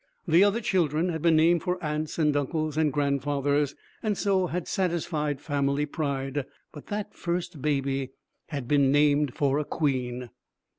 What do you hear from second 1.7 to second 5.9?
aunts and uncles and grandfathers, and so had satisfied family